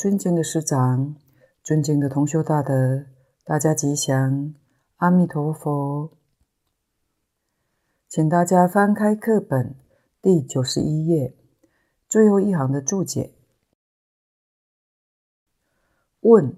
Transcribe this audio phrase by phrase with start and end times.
[0.00, 1.14] 尊敬的师长，
[1.62, 3.04] 尊敬的同修大德，
[3.44, 4.54] 大家吉祥，
[4.96, 6.16] 阿弥陀佛。
[8.08, 9.76] 请大家翻开课本
[10.22, 11.36] 第九十一页
[12.08, 13.34] 最后一行的注解。
[16.20, 16.56] 问：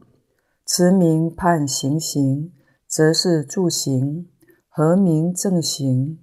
[0.65, 2.53] 持名判行行，
[2.87, 4.31] 则是助行，
[4.69, 6.21] 何名正行？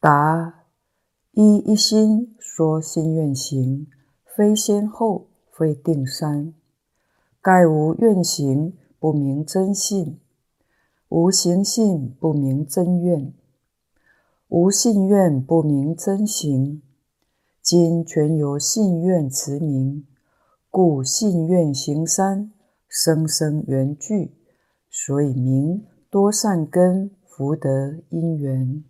[0.00, 0.64] 答：
[1.30, 3.86] 依一心说心愿行。
[4.36, 5.25] 非先后，
[5.56, 6.52] 非定三，
[7.40, 10.18] 盖无愿行，不明真信；
[11.08, 13.32] 无行信，不明真愿；
[14.48, 16.82] 无信愿，不明真行。
[17.62, 20.06] 今全由信愿持名，
[20.68, 22.52] 故信愿行三，
[22.86, 24.34] 生生缘聚，
[24.90, 28.84] 所以名多善根福德因缘。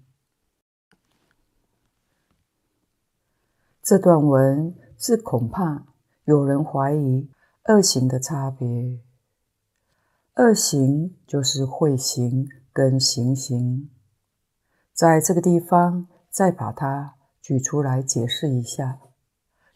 [3.80, 4.74] 这段文。
[4.98, 5.84] 是恐怕
[6.26, 7.30] 有人怀疑
[7.62, 8.98] 二行的差别。
[10.34, 13.88] 二行就是会行跟行行，
[14.92, 18.98] 在这个地方再把它举出来解释一下。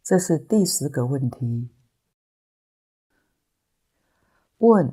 [0.02, 1.70] 这是第十个问题。
[4.58, 4.92] 问：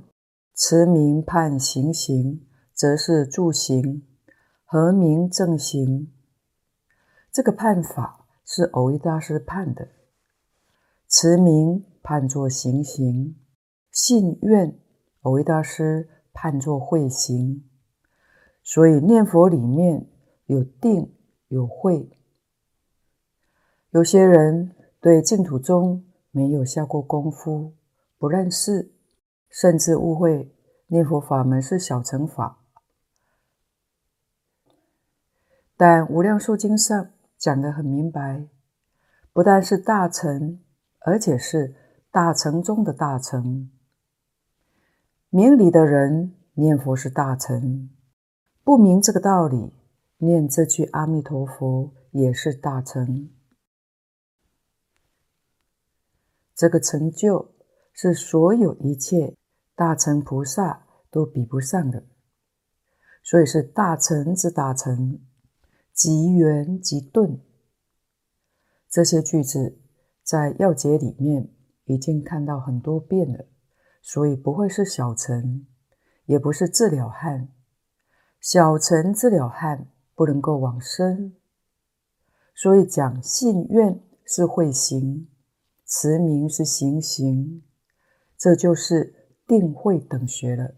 [0.53, 4.05] 持名判行行，则是助行，
[4.63, 6.13] 何名正行？
[7.31, 9.96] 这个判法是蕅益大师判的。
[11.09, 13.35] 持名判作行行，
[13.91, 14.77] 信愿
[15.21, 17.63] 蕅益大师判作会行，
[18.61, 20.05] 所以念佛里面
[20.47, 21.13] 有定
[21.47, 22.09] 有会。
[23.91, 27.73] 有些人对净土宗没有下过功夫，
[28.17, 28.91] 不认识，
[29.49, 30.53] 甚至误会
[30.87, 32.59] 念佛法门是小乘法。
[35.77, 38.49] 但《无量寿经》上讲得很明白，
[39.31, 40.59] 不但是大乘。
[41.07, 41.73] 而且是
[42.11, 43.71] 大乘中的大乘，
[45.29, 47.89] 明理的人念佛是大乘，
[48.61, 49.71] 不明这个道理，
[50.17, 53.29] 念这句阿弥陀佛也是大乘。
[56.53, 57.55] 这个成就
[57.93, 59.37] 是所有一切
[59.75, 62.03] 大乘菩萨都比不上的，
[63.23, 65.21] 所以是大乘之大乘，
[65.93, 67.39] 极圆极顿。
[68.89, 69.86] 这些句子。
[70.27, 71.49] 在要解里面
[71.85, 73.45] 已经看到很多遍了，
[74.01, 75.65] 所以不会是小乘，
[76.25, 77.47] 也不是治了汉。
[78.41, 81.33] 小乘自了汉不能够往生，
[82.53, 85.29] 所以讲信愿是会行，
[85.85, 87.63] 持名是行行，
[88.37, 90.75] 这就是定慧等学了。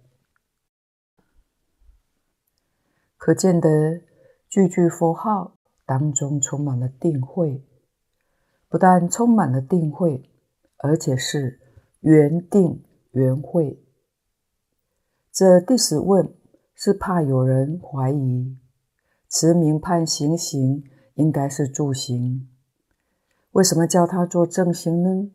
[3.18, 4.04] 可见得
[4.48, 5.58] 句句佛号
[5.88, 7.66] 当中充满了定慧。
[8.70, 10.30] 不但充满了定慧，
[10.78, 11.60] 而且是
[12.02, 13.84] 圆定圆慧。
[15.32, 16.32] 这第十问
[16.76, 18.56] 是怕有人怀疑，
[19.28, 20.84] 持名判行行
[21.16, 22.48] 应该是助行，
[23.54, 25.32] 为什么叫他做正行呢？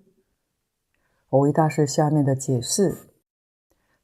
[1.29, 3.09] 蕅益大师下面的解释：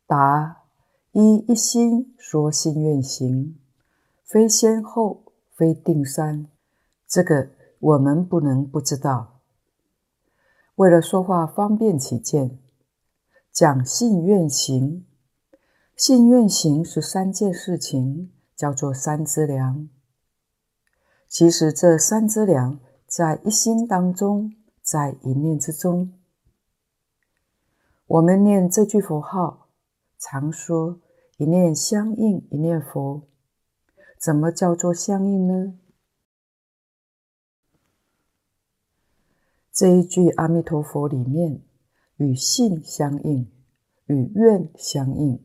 [0.08, 0.64] 答
[1.12, 3.56] 一一心说心愿行，
[4.24, 5.22] 非先后，
[5.54, 6.48] 非定三。
[7.06, 7.50] 这个。
[7.80, 9.40] 我们不能不知道。
[10.76, 12.58] 为了说话方便起见，
[13.50, 15.04] 讲信愿行。
[15.96, 19.88] 信愿行是三件事情，叫做三资粮。
[21.28, 26.12] 其实这三资粮在一心当中，在一念之中。
[28.06, 29.68] 我们念这句佛号，
[30.18, 30.98] 常说
[31.36, 33.22] 一念相应一念佛。
[34.18, 35.74] 怎么叫做相应呢？
[39.72, 41.62] 这一句阿弥陀佛里面，
[42.16, 43.48] 与信相应，
[44.06, 45.40] 与愿相应，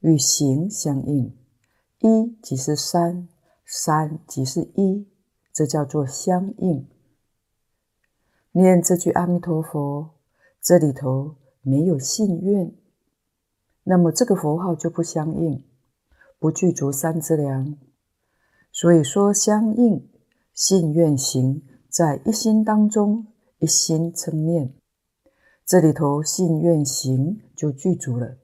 [0.00, 1.34] 与行相应。
[2.00, 3.28] 一即是三，
[3.64, 5.08] 三即是一，
[5.52, 6.86] 这叫做相应。
[8.52, 10.10] 念这句阿弥陀佛，
[10.60, 12.74] 这里头没有信愿，
[13.84, 15.64] 那么这个佛号就不相应，
[16.38, 17.74] 不具足三资粮。
[18.70, 20.06] 所以说相应，
[20.52, 23.31] 信愿行在一心当中。
[23.62, 24.74] 一心称念，
[25.64, 28.36] 这里头信愿行就具足了，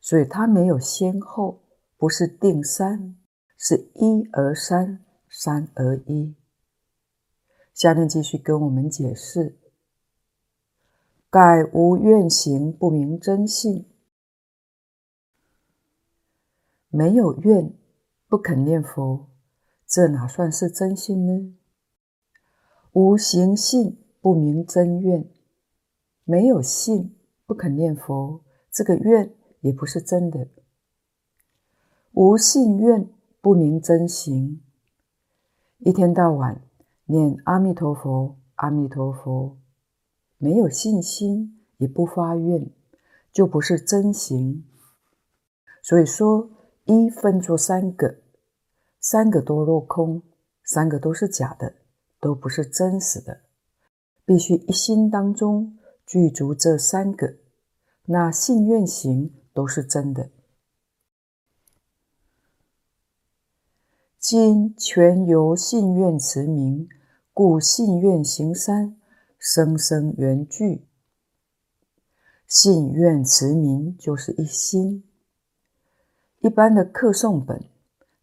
[0.00, 1.64] 所以它没有先后，
[1.96, 3.16] 不是定三，
[3.58, 6.36] 是一而三，三而一。
[7.74, 9.58] 下面继续跟我们解释：
[11.28, 13.84] 盖无愿行，不明真信。
[16.88, 17.74] 没有愿，
[18.28, 19.28] 不肯念佛，
[19.88, 21.56] 这哪算是真信呢？
[22.92, 23.96] 无行信。
[24.20, 25.26] 不明真愿，
[26.24, 30.48] 没有信，不肯念佛，这个愿也不是真的。
[32.12, 33.08] 无信愿，
[33.40, 34.60] 不明真行。
[35.78, 36.60] 一天到晚
[37.06, 39.56] 念阿弥陀佛，阿弥陀佛，
[40.36, 42.70] 没有信心，也不发愿，
[43.32, 44.64] 就不是真行。
[45.82, 46.50] 所以说，
[46.84, 48.18] 一分作三个，
[49.00, 50.22] 三个都落空，
[50.62, 51.76] 三个都是假的，
[52.20, 53.40] 都不是真实的。
[54.30, 57.34] 必须一心当中具足这三个，
[58.04, 60.30] 那信愿行都是真的。
[64.20, 66.88] 今全由信愿持名，
[67.32, 68.96] 故信愿行三，
[69.36, 70.86] 生生缘具。
[72.46, 75.02] 信愿持名就是一心。
[76.38, 77.64] 一般的课诵本、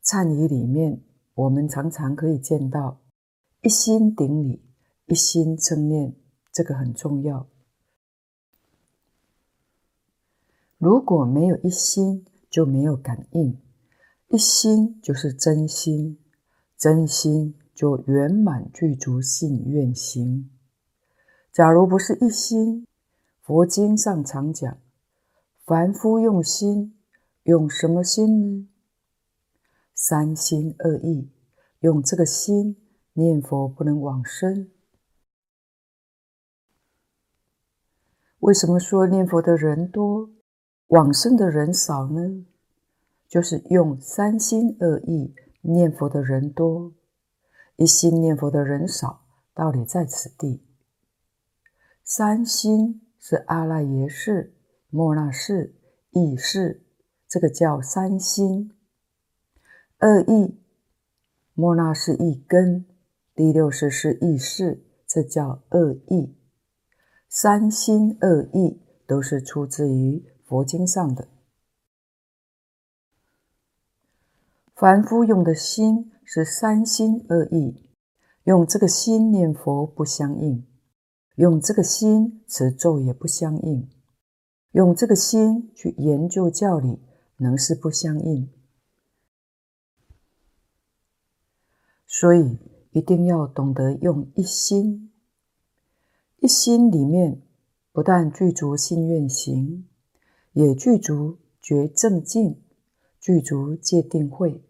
[0.02, 1.02] 忏仪里面，
[1.34, 3.02] 我们常常可以见到
[3.60, 4.64] 一心顶礼、
[5.08, 6.14] 一心称念，
[6.52, 7.48] 这个很重要。
[10.78, 13.58] 如果没有一心，就没有感应；
[14.28, 16.20] 一心就是真心，
[16.78, 20.52] 真心就圆满具足信愿行。
[21.52, 22.86] 假如不是一心，
[23.42, 24.78] 佛经上常讲，
[25.66, 26.94] 凡夫用心。
[27.44, 28.68] 用什么心呢？
[29.94, 31.30] 三心二意，
[31.80, 32.76] 用这个心
[33.14, 34.70] 念佛不能往生。
[38.40, 40.30] 为什么说念佛的人多，
[40.88, 42.46] 往生的人少呢？
[43.28, 46.94] 就是用三心二意念佛的人多，
[47.76, 50.64] 一心念佛的人少，道理在此地。
[52.04, 54.54] 三心是阿赖耶识、
[54.90, 55.76] 末那识、
[56.12, 56.84] 意识。
[57.28, 58.72] 这个叫三心，
[59.98, 60.58] 二意，
[61.54, 62.86] 末那识一根，
[63.36, 66.37] 第六识是意识，这叫二意。
[67.40, 71.28] 三心二意都是出自于佛经上的。
[74.74, 77.92] 凡夫用的心是三心二意，
[78.46, 80.66] 用这个心念佛不相应，
[81.36, 83.88] 用这个心持咒也不相应，
[84.72, 87.00] 用这个心去研究教理。
[87.40, 88.52] 能是不相应，
[92.08, 92.58] 所以
[92.90, 95.14] 一定要懂得用一心。
[96.48, 97.42] 心里面
[97.92, 99.86] 不但具足信愿行，
[100.54, 102.62] 也具足觉正境，
[103.20, 104.64] 具足戒定慧。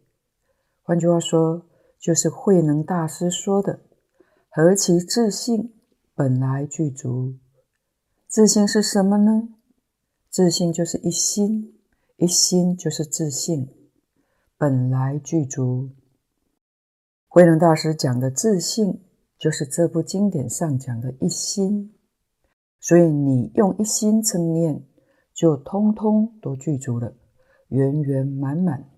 [0.81, 1.65] 换句话说，
[1.99, 3.81] 就是慧能大师说的
[4.49, 5.73] ：“何其自性，
[6.15, 7.35] 本来具足。”
[8.27, 9.49] 自性是什么呢？
[10.29, 11.73] 自性就是一心。
[12.19, 13.69] 一心就是自性，
[14.57, 15.91] 本来具足。
[17.27, 19.01] 慧能大师讲的自性，
[19.37, 21.93] 就是这部经典上讲的一心。
[22.79, 24.83] 所以你用一心称念，
[25.33, 27.15] 就通通都具足了，
[27.69, 28.89] 圆圆满满。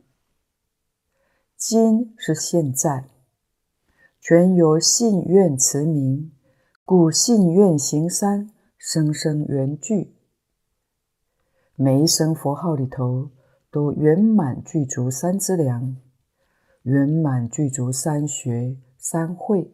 [1.56, 3.10] 今是现在，
[4.22, 6.32] 全由信愿持名，
[6.86, 10.14] 故信愿行三，生生缘具。
[11.76, 13.32] 每一声佛号里头，
[13.72, 15.96] 都圆满具足三资粮，
[16.84, 19.74] 圆满具足三学三会，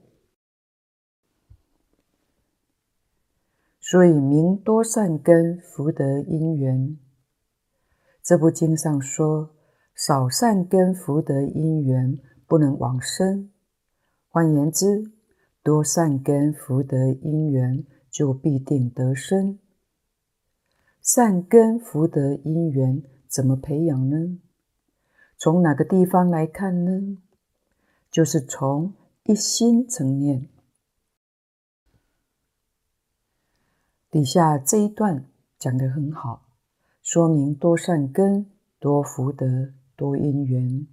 [3.88, 6.98] 所以名多善根福德因缘。
[8.24, 9.52] 这部经上说，
[9.94, 13.52] 少善根福德因缘不能往生。
[14.28, 15.12] 换言之，
[15.62, 19.60] 多善根福德因缘就必定得生。
[21.00, 24.40] 善根福德因缘怎么培养呢？
[25.38, 27.20] 从哪个地方来看呢？
[28.10, 30.50] 就是从一心称念。
[34.16, 35.30] 底下这一段
[35.60, 36.48] 讲得很好，
[37.02, 40.88] 说明多善根、多福德、多因缘。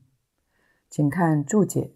[0.90, 1.94] 请看注解：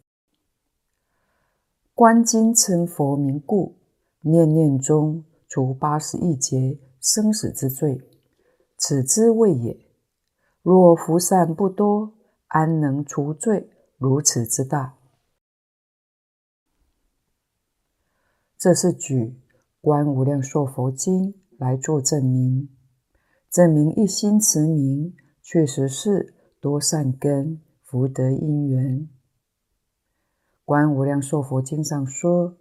[1.95, 3.75] 观经称佛名故，
[4.21, 6.78] 念念中除八十亿劫。
[7.00, 8.09] 生死之罪，
[8.76, 9.76] 此之谓也。
[10.62, 12.14] 若福善不多，
[12.47, 13.68] 安能除罪
[13.99, 14.95] 如此之大？
[18.56, 19.25] 这是举
[19.87, 22.69] 《观无量寿佛经》来做证明，
[23.49, 29.02] 证明一心持名确实是多善根福德因缘。
[30.64, 32.57] 《观无量寿佛经》上说，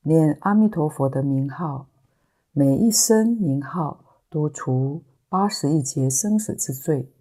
[0.00, 1.90] 念阿弥陀佛的名号。
[2.52, 7.12] 每一声名号都除八十亿劫生死之罪，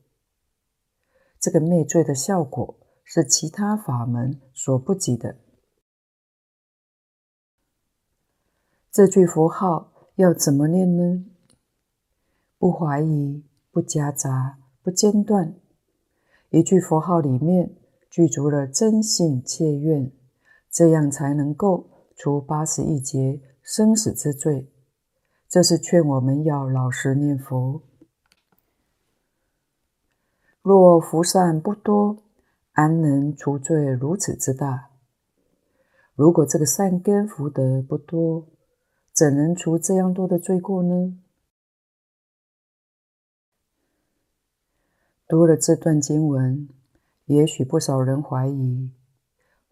[1.38, 5.41] 这个灭罪的效果是其他法门所不及的。
[8.92, 11.24] 这句佛号要怎么念呢？
[12.58, 15.56] 不怀疑，不夹杂，不间断。
[16.50, 17.74] 一句佛号里面
[18.10, 20.12] 具足了真信切愿，
[20.70, 24.70] 这样才能够除八十一劫生死之罪。
[25.48, 27.82] 这是劝我们要老实念佛。
[30.62, 32.24] 若福善不多，
[32.74, 34.90] 安能除罪如此之大？
[36.14, 38.48] 如果这个善根福德不多，
[39.14, 41.18] 怎能除这样多的罪过呢？
[45.28, 46.68] 读了这段经文，
[47.26, 48.92] 也许不少人怀疑，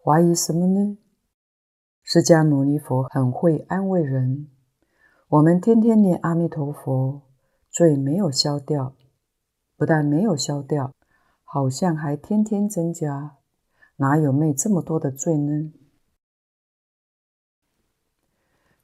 [0.02, 0.98] 怀疑什么呢？
[2.02, 4.48] 释迦牟尼佛很会安慰人，
[5.28, 7.22] 我们天天念阿弥陀佛，
[7.70, 8.94] 罪没有消掉，
[9.76, 10.94] 不但没有消掉，
[11.44, 13.36] 好像还天天增加，
[13.96, 15.72] 哪有没这么多的罪呢？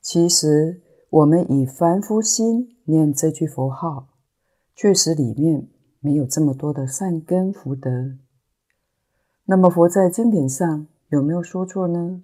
[0.08, 4.10] 其实，我们以凡夫心念这句佛号，
[4.72, 5.66] 确实里面。
[5.98, 7.90] 没有这么多的善根福德，
[9.46, 12.22] 那么佛在经典上有没有说错呢？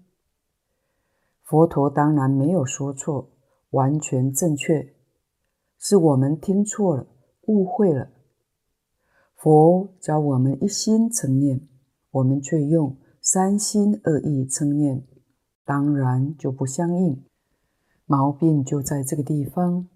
[1.43, 3.31] 佛陀当然没有说错，
[3.71, 4.95] 完全正确，
[5.77, 7.09] 是我们听错了，
[7.47, 8.11] 误会了。
[9.35, 11.67] 佛教我们一心称念，
[12.13, 15.05] 我们却用三心二意称念，
[15.65, 17.25] 当然就不相应，
[18.13, 19.89] 毛病就在这个地方。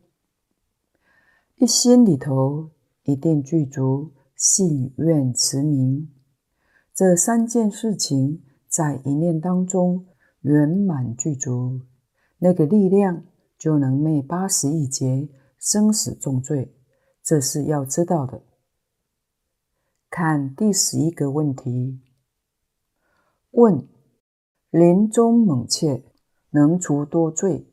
[1.56, 2.70] 一心里头。
[3.08, 6.10] 一定具足信愿持名
[6.92, 10.06] 这三件事情，在一念当中
[10.40, 11.82] 圆满具足，
[12.40, 13.22] 那个力量
[13.56, 16.74] 就能灭八十亿劫生死重罪。
[17.22, 18.42] 这是要知道的。
[20.10, 22.00] 看第十一个问题：
[23.52, 23.86] 问
[24.70, 26.02] 临终猛切
[26.50, 27.70] 能除多罪？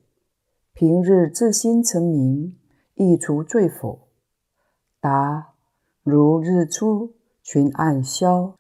[0.74, 2.58] 平日自心称名，
[2.96, 4.08] 亦除罪否？
[5.00, 5.54] 答：
[6.02, 7.14] 如日出，
[7.44, 8.56] 群暗消，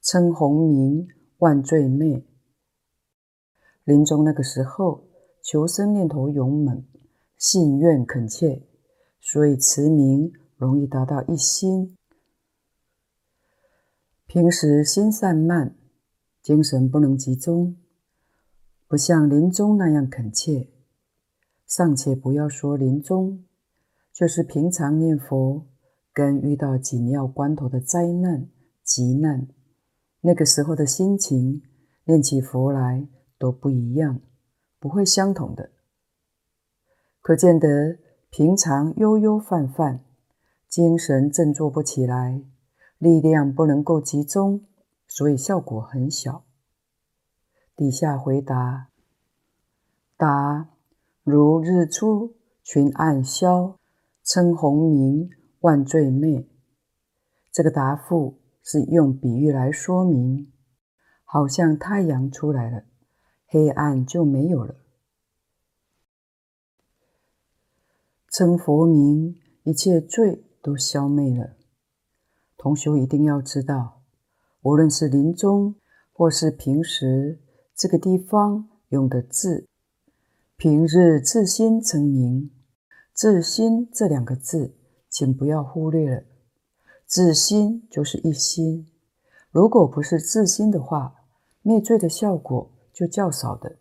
[0.00, 1.06] 称洪名，
[1.36, 2.24] 万罪灭。
[3.84, 5.08] 临终那个时候，
[5.42, 6.82] 求生念头勇猛，
[7.36, 8.62] 信愿恳切，
[9.20, 11.94] 所以持名容易达到一心。
[14.26, 15.76] 平时心散漫，
[16.40, 17.76] 精神不能集中，
[18.86, 20.70] 不像临终那样恳切。
[21.68, 23.44] 尚且不要说临终，
[24.12, 25.64] 就是平常念佛。
[26.10, 28.48] 跟遇到紧要关头的灾难、
[28.82, 29.46] 急难，
[30.22, 31.62] 那个时候的心情，
[32.06, 33.06] 念起佛来
[33.38, 34.20] 都不一样，
[34.80, 35.70] 不会相同的。
[37.20, 37.98] 可见得
[38.30, 40.04] 平常悠悠泛泛，
[40.68, 42.42] 精神振作不起来，
[42.98, 44.64] 力量不能够集中，
[45.06, 46.42] 所以效果很小。
[47.76, 48.88] 底下回答：
[50.16, 50.70] 答
[51.28, 53.78] 如日出，群暗消，
[54.24, 55.30] 称洪名。
[55.62, 56.46] 万罪灭，
[57.50, 60.52] 这个答复是用比喻来说明，
[61.24, 62.84] 好像太阳出来了，
[63.44, 64.76] 黑暗就没有了。
[68.30, 71.56] 称佛名，一切罪都消灭了。
[72.56, 74.02] 同学一定要知道，
[74.62, 75.74] 无论是临终
[76.12, 77.40] 或是平时，
[77.74, 79.66] 这个地方用的字，
[80.58, 82.50] 平日自心称名，
[83.12, 84.74] 自心这两个字。
[85.08, 86.24] 请不要忽略了，
[87.06, 88.88] 自心就是一心。
[89.52, 91.14] 如果不是自心的话，
[91.62, 93.76] 灭罪的效果就较少的。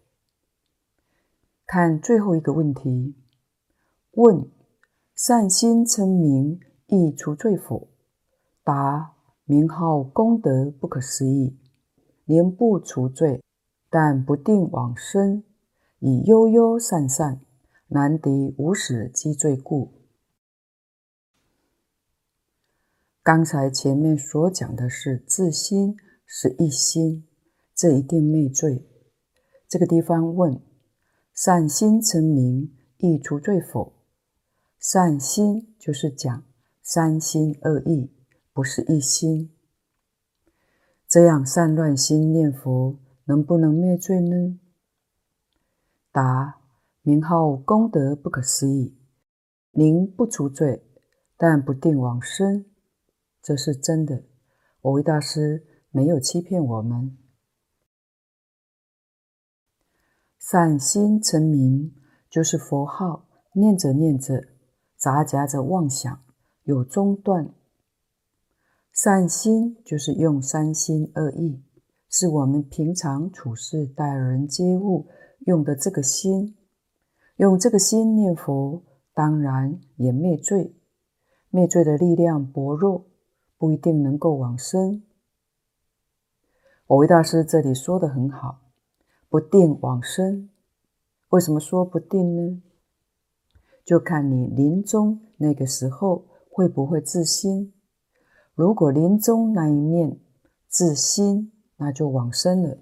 [1.66, 3.16] 看最后一个问题，
[4.12, 4.48] 问
[5.16, 7.88] 善心称名亦除罪否？
[8.64, 9.16] 答
[9.46, 11.58] 名号功德不可思议，
[12.26, 13.44] 宁不除罪，
[13.90, 15.44] 但不定往生，
[16.00, 17.42] 以悠悠散散，
[17.88, 19.94] 难敌无始积罪故。
[23.24, 27.28] 刚才前面所讲的是自心是一心，
[27.76, 28.88] 这一定灭罪。
[29.68, 30.62] 这个地方问
[31.34, 33.94] 善心成名亦除罪否？
[34.80, 36.44] 善心就是讲
[36.82, 38.12] 三心二意，
[38.54, 39.52] 不是一心。
[41.08, 44.60] 这样散乱心念佛能不能灭罪呢？
[46.18, 46.62] 答：
[47.04, 48.98] 名号功德不可思议，
[49.74, 50.84] 宁不除罪，
[51.38, 52.66] 但不定往生。
[53.40, 54.24] 这是真的，
[54.82, 57.16] 我为大师没有欺骗我们。
[60.40, 61.94] 善心成名，
[62.32, 64.44] 就是佛号念着念着，
[64.96, 66.24] 杂夹着妄想，
[66.64, 67.54] 有中断。
[68.92, 71.64] 善心就是用三心二意，
[72.10, 75.08] 是我们平常处事待人接物
[75.40, 76.56] 用的这个心，
[77.38, 80.74] 用这个心念佛，当然也灭罪。
[81.50, 83.06] 灭罪的力量薄弱，
[83.58, 85.04] 不一定能够往生。
[86.88, 88.60] 我为大师这里说的很好，
[89.30, 90.50] 不定往生。
[91.30, 92.62] 为什么说不定呢？
[93.86, 97.74] 就看你临终那个时候会不会自心。
[98.54, 100.20] 如果临终那一念
[100.68, 102.78] 自心，那就往生了。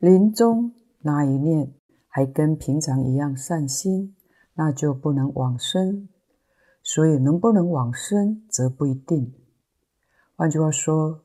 [0.00, 1.74] 临终那一念
[2.08, 4.16] 还跟平常一样善心，
[4.54, 6.08] 那就不能往生。
[6.82, 9.34] 所以能不能往生则不一定。
[10.34, 11.22] 换句话说，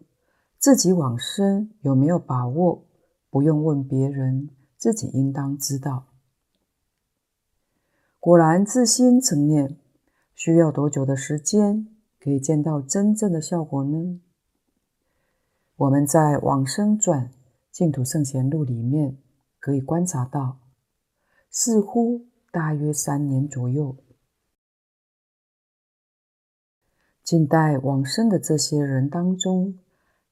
[0.59, 2.83] 自己往生有没有把握，
[3.29, 6.07] 不用问别人，自己应当知道。
[8.19, 9.79] 果然自心成念，
[10.33, 11.87] 需要多久的时间
[12.19, 14.19] 可以见到真正的效果呢？
[15.77, 17.31] 我们在《往生转
[17.75, 19.17] 净土圣贤录》里面
[19.59, 20.59] 可以观察到，
[21.49, 23.97] 似乎大约三年左右。
[27.21, 29.77] 近代往生的这些人当中，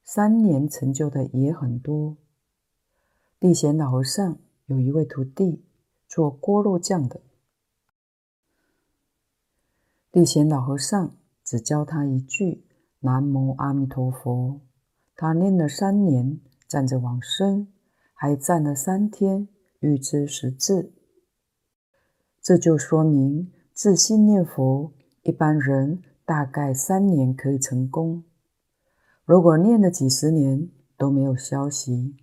[0.02, 2.16] 三年成就的也很多。
[3.38, 5.66] 地贤老和尚有一位徒弟
[6.08, 7.20] 做锅肉匠的，
[10.10, 12.64] 地贤老和尚只教他一句
[13.00, 14.62] “南无阿弥陀佛”。
[15.14, 16.40] 他念了三年，
[16.74, 17.68] 站着往生，
[18.14, 19.46] 还站了三天，
[19.78, 20.92] 预知时至。
[22.42, 28.24] 这就说明自心念佛，一般人大概三年可以成功。
[29.24, 32.16] 如果念了几十年都没有消息，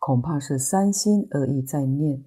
[0.00, 2.24] 恐怕是三心二意在念，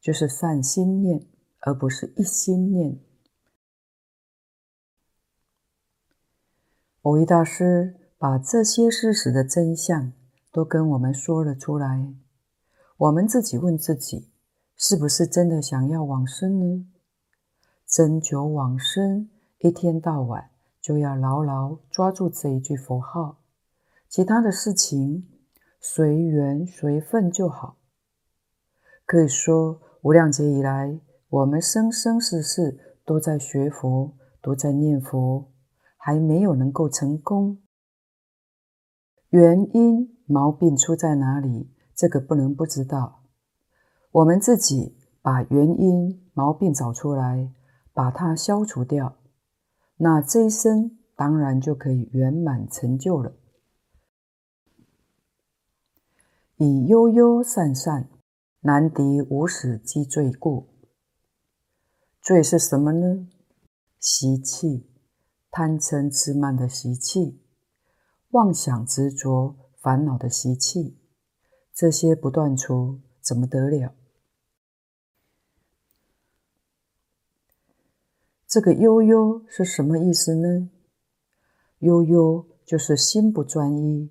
[0.00, 1.24] 就是善心念，
[1.60, 2.98] 而不是一心念。
[7.00, 7.94] 蕅益大师。
[8.20, 10.12] 把这些事实的真相
[10.58, 12.12] 都跟我们说了出来，
[12.96, 14.28] 我们自己问自己，
[14.74, 16.84] 是不是真的想要往生呢？
[17.86, 23.38] 真求往生，一天到晚就要牢牢抓住这一句佛号，
[24.08, 25.28] 其他的事情
[25.78, 27.76] 随缘随分就好。
[29.06, 35.52] 可以说，无量劫以来，我们生生世世都在学佛，都在念佛，
[35.96, 37.58] 还没有能够成功。
[39.28, 41.70] 原因毛病出在哪里？
[41.94, 43.24] 这个不能不知道。
[44.12, 47.52] 我们自己把原因毛病找出来，
[47.92, 49.16] 把它消除掉，
[49.96, 53.32] 那这一生当然就可以圆满成就了。
[56.56, 58.08] 以悠悠散散，
[58.60, 60.68] 难敌无始积罪故。
[62.20, 63.28] 罪是什么呢？
[63.98, 64.90] 习气，
[65.50, 67.40] 贪嗔痴慢的习气。
[68.30, 70.96] 妄想执着烦恼的习气，
[71.72, 73.94] 这些不断除，怎么得了？
[78.46, 80.70] 这个悠悠是什么意思呢？
[81.78, 84.10] 悠悠就是心不专一，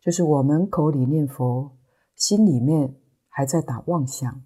[0.00, 1.76] 就是我们口里念佛，
[2.14, 2.96] 心里面
[3.28, 4.42] 还在打妄想，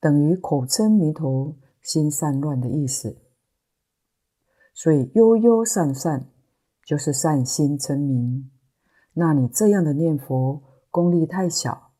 [0.00, 3.18] 等于口称弥陀，心散乱的意思。
[4.74, 6.28] 所以悠悠散散。
[6.84, 8.50] 就是善心成名，
[9.14, 11.92] 那你这样的念佛功力太小，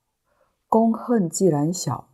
[0.69, 2.09] 功恨既然小，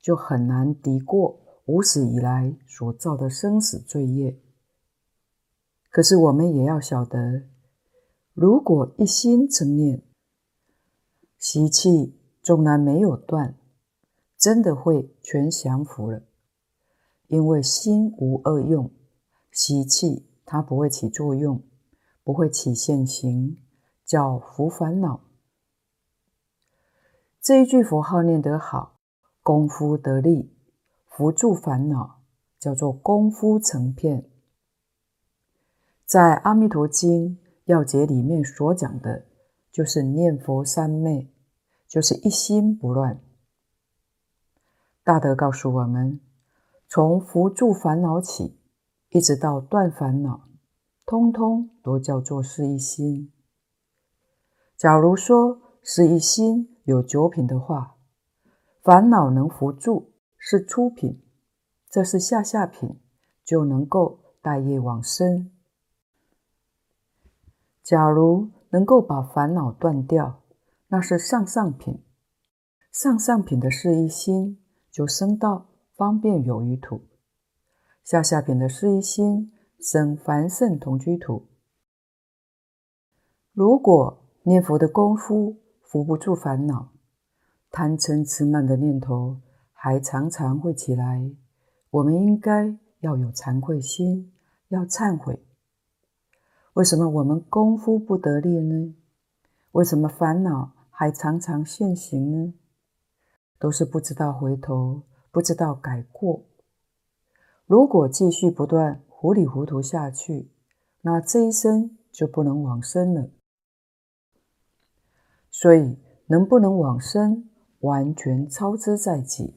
[0.00, 4.40] 就很难敌过无始以来所造的生死罪业。
[5.90, 7.44] 可是我们也要晓得，
[8.32, 10.02] 如果一心称念，
[11.38, 13.56] 习气纵然没有断，
[14.36, 16.22] 真的会全降伏了，
[17.28, 18.90] 因为心无二用，
[19.50, 21.62] 习气它不会起作用。
[22.26, 23.58] 不会起现行，
[24.04, 25.20] 叫伏烦恼。
[27.40, 28.98] 这一句佛号念得好，
[29.42, 30.56] 功夫得力，
[31.08, 32.22] 伏住烦恼，
[32.58, 34.30] 叫做功夫成片。
[36.06, 39.26] 在《阿弥陀经要解》里面所讲的，
[39.70, 41.30] 就是念佛三昧，
[41.86, 43.20] 就是一心不乱。
[45.02, 46.20] 大德告诉我们，
[46.88, 48.58] 从伏住烦恼起，
[49.10, 50.48] 一直到断烦恼。
[51.04, 53.30] 通通都叫做是一心。
[54.76, 57.96] 假如说是一心有九品的话，
[58.82, 61.22] 烦恼能伏住是初品，
[61.88, 63.00] 这是下下品，
[63.44, 65.50] 就能够大业往生。
[67.82, 70.42] 假如能够把烦恼断掉，
[70.88, 72.02] 那是上上品，
[72.90, 77.02] 上上品的是一心就升到方便有余土，
[78.02, 79.50] 下下品的是一心。
[79.80, 81.46] 生凡圣同居土。
[83.52, 86.90] 如果念佛的功夫扶不住烦恼，
[87.70, 89.38] 贪嗔痴慢的念头
[89.72, 91.30] 还常常会起来，
[91.88, 94.34] 我们应该要有惭愧心，
[94.68, 95.42] 要忏悔。
[96.74, 98.94] 为什么我们功夫不得力呢？
[99.72, 102.52] 为什么烦恼还常常现行呢？
[103.58, 106.42] 都是不知道回头，不知道改过。
[107.64, 110.50] 如果继续不断糊里糊涂下去，
[111.00, 113.30] 那这一生就不能往生了。
[115.56, 119.54] 所以，能不能往生，完全操之在己。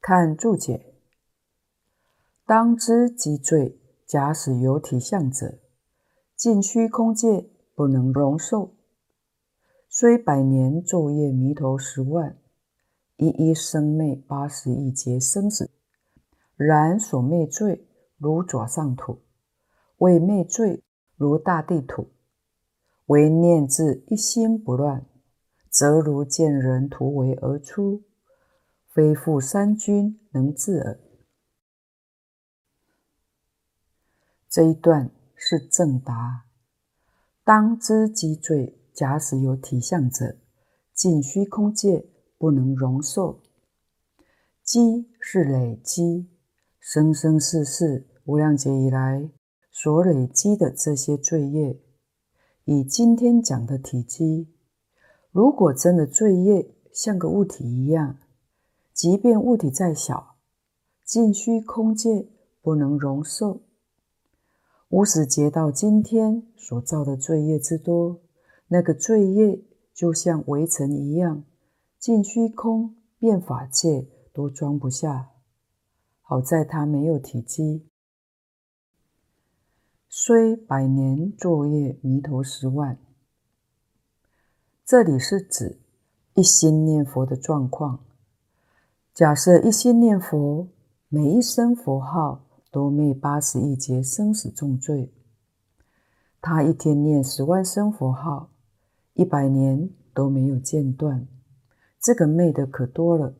[0.00, 0.94] 看注解：
[2.46, 5.58] 当知即罪，假使有体相者，
[6.34, 8.74] 尽虚空界不能容受。
[9.90, 12.38] 虽百年昼夜弥头十万，
[13.18, 15.70] 一一生灭八十亿劫生死，
[16.56, 19.20] 然所灭罪如爪上土，
[19.98, 20.82] 未灭罪
[21.18, 22.08] 如大地土。
[23.08, 25.04] 唯念自一心不乱，
[25.68, 28.04] 则如见人突围而出。
[28.86, 30.98] 非复三军能制耳。
[34.48, 36.46] 这一段是正答。
[37.44, 40.36] 当知积罪，假使有体相者，
[40.92, 43.40] 尽虚空界不能容受。
[44.64, 46.28] 积是累积，
[46.80, 49.30] 生生世世无量劫以来
[49.70, 51.80] 所累积的这些罪业，
[52.70, 54.46] 以今天讲的体积，
[55.32, 58.18] 如果真的罪业像个物体一样。
[58.92, 60.36] 即便物体再小，
[61.02, 62.28] 尽虚空界
[62.60, 63.62] 不能容受。
[64.90, 68.20] 无始劫到今天所造的罪业之多，
[68.66, 69.62] 那个罪业
[69.94, 71.44] 就像围城一样，
[71.98, 75.30] 尽虚空变法界都装不下。
[76.20, 77.87] 好在它没有体积。
[80.10, 82.98] 虽百年作业弥头十万，
[84.82, 85.78] 这里是指
[86.32, 88.00] 一心念佛的状况。
[89.12, 90.66] 假设一心念佛，
[91.10, 95.12] 每一声佛号都灭八十亿劫生死重罪。
[96.40, 98.48] 他一天念十万声佛号，
[99.12, 101.28] 一百年都没有间断，
[102.00, 103.34] 这个灭的可多了。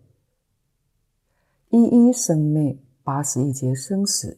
[1.70, 4.37] 一一生灭八十亿劫生死，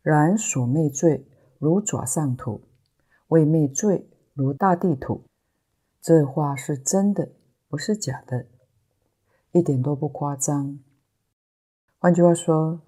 [0.00, 1.26] 然所灭罪
[1.58, 2.62] 如爪上土，
[3.28, 5.24] 为灭罪如大地土。
[6.00, 7.32] 这话是真的，
[7.68, 8.46] 不是假的。
[9.52, 10.78] 一点都不夸张。
[11.98, 12.80] 换句话说，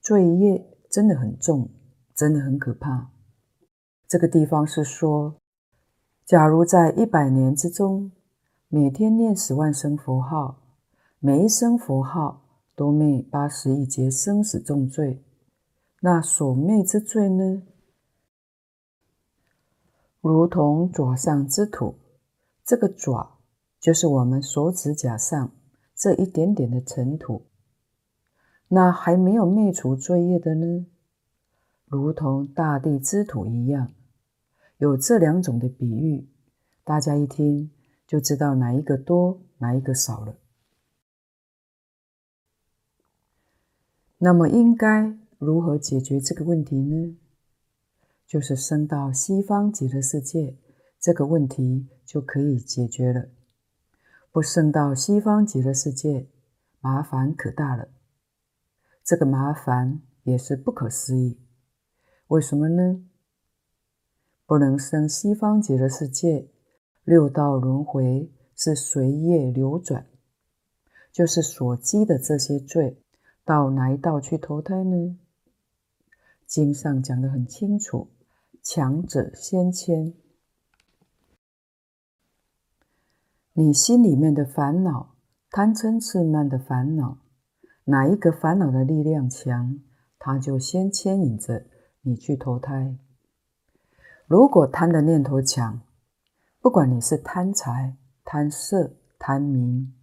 [0.00, 1.68] 罪业真的很重，
[2.14, 3.10] 真的很可怕。
[4.08, 5.36] 这个地方是说，
[6.24, 8.10] 假如在一百年之中，
[8.68, 10.62] 每天念十万声佛号，
[11.20, 12.42] 每一声佛号
[12.74, 15.22] 都灭八十亿劫生死重罪，
[16.00, 17.62] 那所灭之罪呢？
[20.28, 21.94] 如同爪上之土，
[22.64, 23.38] 这个爪
[23.78, 25.52] 就是我们手指甲上。
[25.94, 27.46] 这一点点的尘土，
[28.68, 30.84] 那还没有灭除罪业的呢？
[31.86, 33.94] 如同大地之土一样，
[34.76, 36.28] 有这两种的比喻，
[36.84, 37.70] 大家一听
[38.06, 40.36] 就知道哪一个多，哪一个少了。
[44.18, 47.16] 那么应该如何解决这个问题呢？
[48.26, 50.56] 就是升到西方极乐世界，
[50.98, 53.28] 这个问题就可以解决了。
[54.32, 56.26] 不升到西方极乐世界，
[56.80, 57.88] 麻烦可大了。
[59.04, 61.38] 这个麻烦也是不可思议。
[62.26, 63.04] 为什么呢？
[64.44, 66.48] 不能升西方极乐世界，
[67.04, 70.06] 六道轮回是随业流转，
[71.12, 73.00] 就是所积的这些罪，
[73.44, 75.18] 到哪一道去投胎呢？
[76.46, 78.08] 经上讲得很清楚，
[78.68, 80.12] 强者先迁。
[83.52, 85.14] 你心里面的烦恼，
[85.52, 87.18] 贪嗔痴慢的烦恼，
[87.84, 89.78] 哪一个烦恼的力量强，
[90.18, 91.66] 它就先牵引着
[92.00, 92.98] 你去投胎。
[94.26, 95.80] 如果贪的念头强，
[96.60, 99.94] 不管你是贪财、贪色、贪名，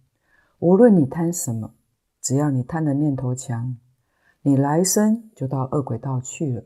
[0.60, 1.74] 无论你贪什么，
[2.18, 3.76] 只要你贪的念头强，
[4.40, 6.64] 你来生就到恶鬼道去了。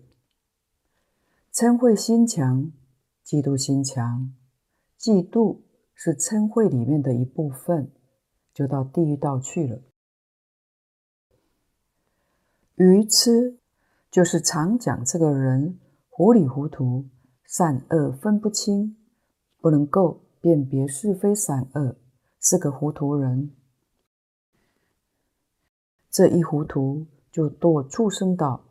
[1.58, 2.70] 嗔恚心强，
[3.26, 4.32] 嫉妒心强，
[4.96, 5.58] 嫉妒。
[5.92, 7.90] 是嗔恚里面的一部分，
[8.54, 9.82] 就到地狱道去了。
[12.76, 13.58] 愚痴
[14.08, 17.08] 就是常讲这个人糊里糊涂，
[17.42, 18.96] 善恶分不清，
[19.60, 21.96] 不能够辨别是非善恶，
[22.38, 23.52] 是个糊涂人。
[26.08, 28.67] 这一糊涂就堕畜生道，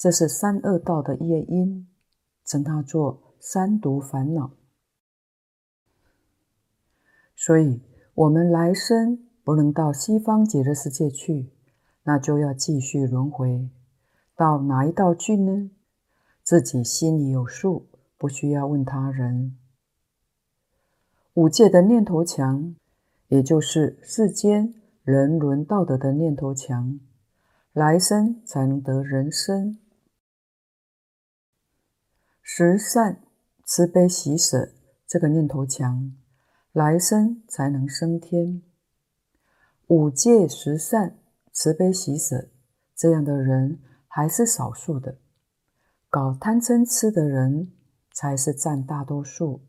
[0.00, 1.86] 这是三恶道的业因，
[2.46, 4.52] 称它做三毒烦恼。
[7.36, 7.82] 所以，
[8.14, 11.50] 我们来生不能到西方极乐世界去，
[12.04, 13.68] 那就要继续轮回，
[14.34, 15.70] 到哪一道去呢？
[16.42, 17.86] 自己心里有数，
[18.16, 19.54] 不需要问他人。
[21.34, 22.74] 五界的念头强，
[23.28, 24.72] 也就是世间
[25.04, 26.98] 人伦道德的念头强，
[27.74, 29.78] 来生才能得人生。
[32.52, 33.22] 十善
[33.64, 34.72] 慈悲喜舍
[35.06, 36.12] 这个念头强，
[36.72, 38.60] 来生才能升天。
[39.86, 41.20] 五戒十善
[41.52, 42.48] 慈悲喜舍
[42.96, 45.18] 这样的人还是少数的，
[46.08, 47.70] 搞贪嗔痴的人
[48.12, 49.60] 才是占大多数。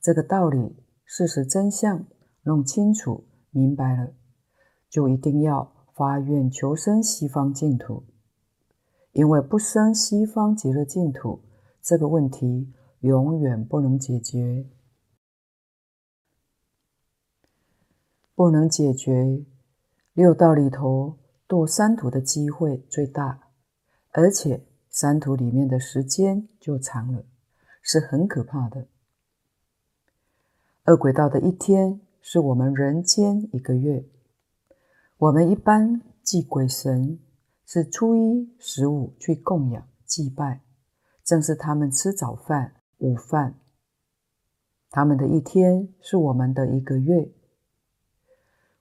[0.00, 0.76] 这个道理。
[1.04, 2.06] 事实真相
[2.44, 4.12] 弄清楚明白了，
[4.88, 8.04] 就一定要发愿求生西方净土，
[9.10, 11.42] 因为不生西方极乐净土，
[11.82, 14.66] 这个问题永远不能解决，
[18.36, 19.44] 不能解决。
[20.12, 21.18] 六道里头
[21.48, 23.48] 堕三途的机会最大，
[24.12, 27.24] 而且三途里面的时间就长了，
[27.82, 28.86] 是很可怕的。
[30.84, 34.04] 二鬼道的一天是我们人间一个月。
[35.18, 37.18] 我们一般祭鬼神
[37.64, 40.60] 是初一、十五去供养祭拜，
[41.24, 43.58] 正是他们吃早饭、午饭。
[44.90, 47.32] 他们的一天是我们的一个月。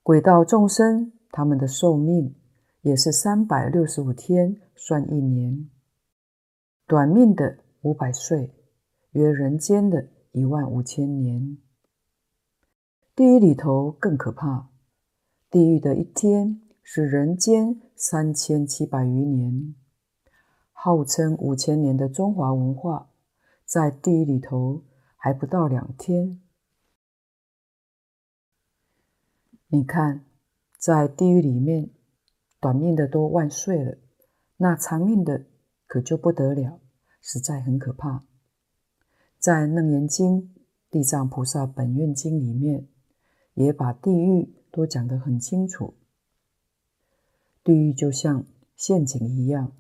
[0.04, 2.36] 鬼道众生他们的寿命
[2.82, 5.70] 也是三百六十五天算一年，
[6.88, 8.54] 短命的五百岁，
[9.12, 11.58] 约人间的一万五千年。
[13.16, 14.70] 地狱里头更可怕，
[15.50, 19.76] 地狱的一天是人间三千七百余年，
[20.84, 23.12] 号称五千年的中华文化，
[23.66, 24.84] 在地狱里头
[25.16, 26.42] 还不到两天。
[29.68, 30.26] 你看，
[30.80, 31.92] 在地狱里面，
[32.60, 34.00] 短命的都万岁了，
[34.58, 35.46] 那长命的
[35.86, 36.80] 可就不得了，
[37.22, 38.26] 实在很可怕。
[39.38, 40.42] 在《楞严经》
[40.90, 42.88] 《地藏菩萨本愿经》里面。
[43.54, 45.94] 也把地狱都讲得很清楚。
[47.66, 48.46] 地狱就像
[48.78, 49.74] 陷阱一样，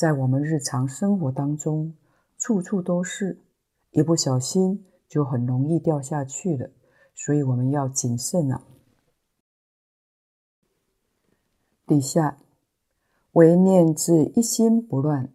[0.00, 1.94] 在我们日常生活当中，
[2.38, 3.38] 处处都是，
[3.90, 6.70] 一不小心就很容易掉下去了。
[7.14, 8.66] 所以我们要谨慎啊！
[11.86, 12.38] 底下
[13.32, 15.34] 唯念自一心不乱，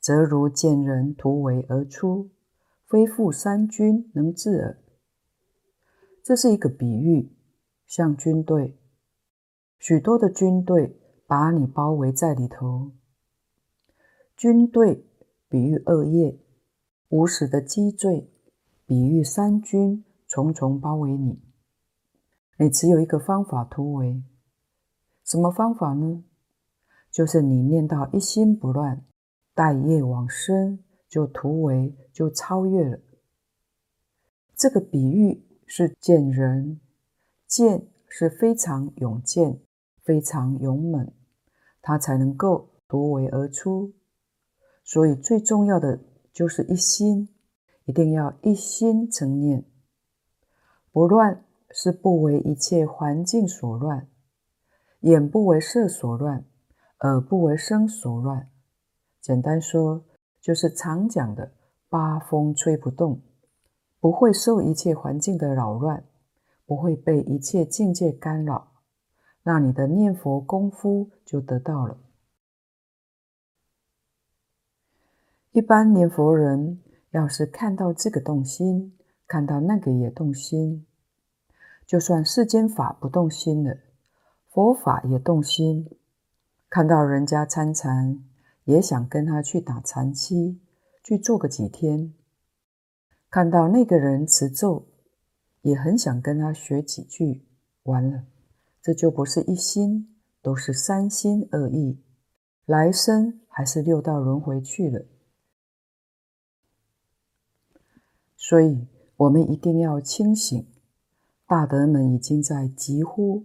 [0.00, 2.30] 则如见人突围而出，
[2.86, 4.78] 非复三军能治耳。
[6.24, 7.30] 这是一个比喻，
[7.86, 8.78] 像军队，
[9.78, 12.92] 许多的军队把你包围在里头。
[14.38, 15.04] 军队
[15.48, 16.38] 比喻恶业，
[17.08, 18.30] 无始的积罪，
[18.86, 21.42] 比喻三军重重包围你。
[22.56, 24.22] 你只有一个方法突围，
[25.24, 26.22] 什么方法呢？
[27.10, 29.04] 就是你念到一心不乱，
[29.54, 33.00] 带业往生，就突围，就超越了。
[34.56, 35.44] 这个比喻。
[35.70, 36.80] 是见人，
[37.46, 39.60] 见是非常勇健、
[40.02, 41.12] 非常勇猛，
[41.82, 43.92] 他才能够突围而出。
[44.88, 46.00] 所以最重要的
[46.32, 47.28] 就是一心，
[47.84, 49.62] 一定要一心成念。
[50.90, 54.08] 不乱是不为一切环境所乱，
[55.00, 56.42] 眼不为色所乱，
[57.00, 58.48] 耳不为声所乱。
[59.20, 60.06] 简单说，
[60.40, 61.52] 就是常讲的
[61.90, 63.20] 八风吹不动。
[64.00, 66.02] 不会受一切环境的扰乱，
[66.64, 68.72] 不会被一切境界干扰，
[69.42, 71.98] 那你的念佛功夫就得到了。
[75.52, 76.80] 一般念佛人
[77.10, 80.86] 要是看到这个动心，看到那个也动心，
[81.86, 83.78] 就算世间法不动心了，
[84.50, 85.88] 佛法也动心。
[86.68, 88.22] 看到人家参禅，
[88.64, 90.60] 也想跟他去打禅七，
[91.02, 92.12] 去做个几天。
[93.30, 94.86] 看到那个人持咒，
[95.62, 97.46] 也很想跟他学几句。
[97.84, 98.24] 完了，
[98.82, 102.02] 这就不是一心，都是三心二意，
[102.66, 105.06] 来生还是六道轮回去了。
[108.48, 110.66] 所以，我们一定要清醒。
[111.46, 113.44] 大德们已经在疾呼，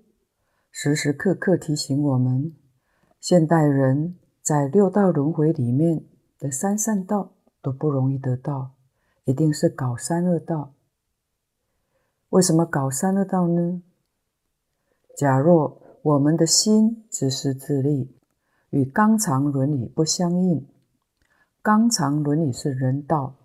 [0.71, 2.55] 时时刻刻提醒我们：
[3.19, 6.05] 现代人在六道轮回里面
[6.39, 8.75] 的三善道都不容易得到。
[9.25, 10.73] 一定是搞三恶道。
[12.29, 13.83] 为什么搞三恶道呢？
[15.17, 18.15] 假若我们的心自私自利，
[18.69, 20.65] 与纲常伦理不相应，
[21.61, 23.35] 纲常伦理是人道；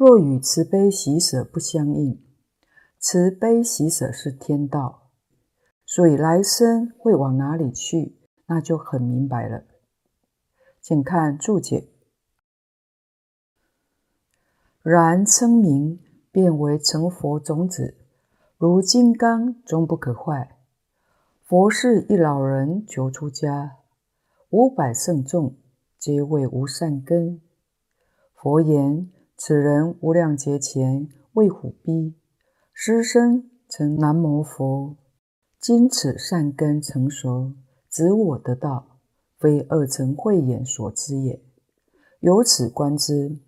[0.00, 2.24] 若与慈悲喜舍不相应，
[2.98, 5.10] 慈悲喜舍是天道。
[5.84, 9.64] 所以来生会往哪里去，那就很明白了。
[10.80, 11.90] 请看注解：
[14.80, 16.00] 然称名，
[16.32, 17.98] 便为成佛种子，
[18.56, 20.56] 如金刚，终不可坏。
[21.44, 23.76] 佛是一老人求出家，
[24.48, 25.56] 五百圣众
[25.98, 27.42] 皆为无善根。
[28.32, 32.14] 佛言：此人无量劫前为虎逼，
[32.74, 34.98] 失身成南摩佛。
[35.58, 37.54] 今此善根成熟，
[37.88, 38.98] 指我得道，
[39.38, 41.42] 非二乘慧眼所知也。
[42.20, 43.38] 由此观之，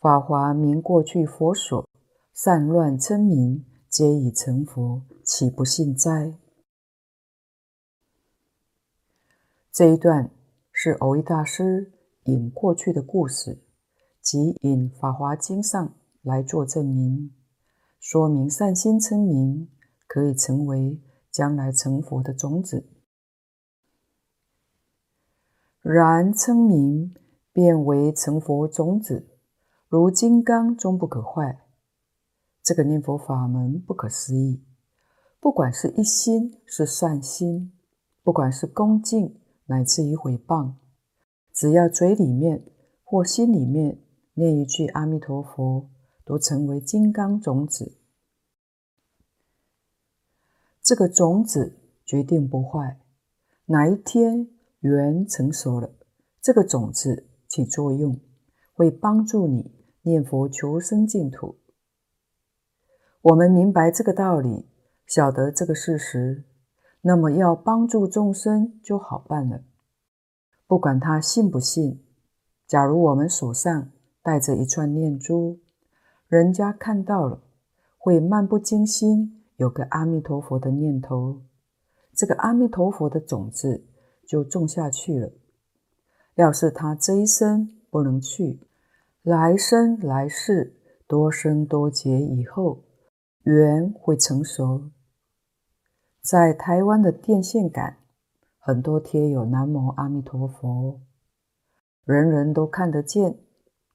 [0.00, 1.86] 法华明过去佛所，
[2.32, 6.38] 善乱称名，皆已成佛，岂不信哉？
[9.70, 10.30] 这一段
[10.72, 11.92] 是蕅益大师
[12.24, 13.58] 引过去的故事，
[14.20, 17.32] 即引《法华经》上来做证明，
[17.98, 19.68] 说明善心称名
[20.06, 21.00] 可以成为
[21.30, 22.88] 将来成佛的种子。
[25.80, 27.14] 然称名
[27.52, 29.28] 便为成佛种子，
[29.88, 31.62] 如金刚终不可坏。
[32.62, 34.62] 这个念佛法门不可思议，
[35.40, 37.72] 不管是一心是善心，
[38.22, 40.74] 不管是恭敬乃至于毁谤，
[41.54, 42.62] 只要嘴里面
[43.02, 44.02] 或心里面
[44.38, 45.90] 念一句阿弥陀佛，
[46.24, 47.98] 都成为金刚种子。
[50.80, 53.00] 这个种子决定不坏，
[53.66, 54.48] 哪一天
[54.78, 55.90] 缘成熟了，
[56.40, 58.20] 这个种子起作用，
[58.72, 59.72] 会帮助你
[60.02, 61.56] 念佛求生净土。
[63.22, 64.68] 我们明白这个道理，
[65.04, 66.44] 晓得这个事实，
[67.00, 69.64] 那么要帮助众生就好办了。
[70.68, 72.04] 不管他信不信，
[72.68, 73.90] 假如我们手上
[74.28, 75.58] 带着一串念珠，
[76.26, 77.40] 人家看到了，
[77.96, 79.42] 会漫不经心。
[79.56, 81.40] 有个阿弥陀佛的念头，
[82.14, 83.86] 这个阿弥陀佛的种子
[84.26, 85.32] 就种下去了。
[86.34, 88.60] 要是他这一生不能去，
[89.22, 90.74] 来生来世
[91.06, 92.84] 多生多劫以后，
[93.44, 94.90] 缘会成熟。
[96.20, 97.96] 在台湾的电线杆，
[98.58, 101.00] 很多贴有南无阿弥陀佛，
[102.04, 103.38] 人人都看得见，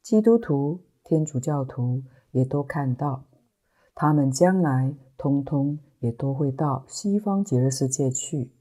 [0.03, 3.25] 基督徒、天主教徒也都看到，
[3.95, 4.95] 他们将来。
[5.15, 8.51] 通通也都会到西方极乐世界去，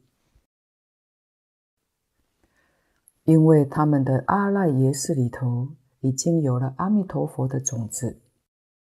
[3.25, 8.23] 因为他们的阿赖耶识里头已经有了阿弥陀佛的种子，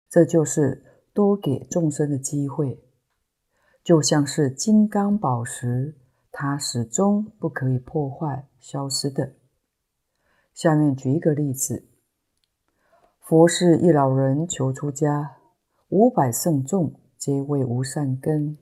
[0.10, 0.84] 这就是
[1.14, 2.84] 多给众生的机会，
[3.82, 5.95] 就像是金刚宝石，
[6.34, 9.36] 它始终不可以破坏消失的。
[10.53, 11.88] 下面举一个例子：
[13.30, 15.38] 佛是一老人求出家，
[15.89, 16.99] 五百圣众。
[17.15, 18.57] 皆为无善根。